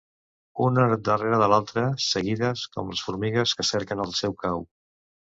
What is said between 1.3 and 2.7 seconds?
de l'altra, seguides,